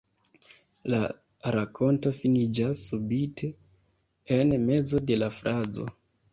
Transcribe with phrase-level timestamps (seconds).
[0.93, 1.01] La
[1.57, 3.53] rakonto finiĝas subite,
[4.41, 5.91] en mezo de la frazo.